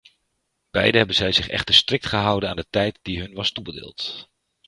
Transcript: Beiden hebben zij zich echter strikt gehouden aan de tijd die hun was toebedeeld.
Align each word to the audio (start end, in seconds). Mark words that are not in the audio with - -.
Beiden 0.71 0.97
hebben 0.97 1.15
zij 1.15 1.31
zich 1.31 1.47
echter 1.47 1.75
strikt 1.75 2.05
gehouden 2.05 2.49
aan 2.49 2.55
de 2.55 2.67
tijd 2.69 2.99
die 3.01 3.19
hun 3.19 3.33
was 3.33 3.51
toebedeeld. 3.51 4.29